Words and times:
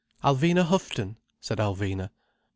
"Alvina 0.23 0.65
Houghton," 0.65 1.17
said 1.39 1.59
Alvina. 1.59 2.09